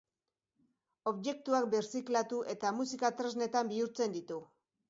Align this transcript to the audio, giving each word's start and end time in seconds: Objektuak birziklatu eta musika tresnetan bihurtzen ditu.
Objektuak 1.11 1.69
birziklatu 1.75 2.39
eta 2.57 2.75
musika 2.81 3.15
tresnetan 3.21 3.73
bihurtzen 3.75 4.19
ditu. 4.21 4.43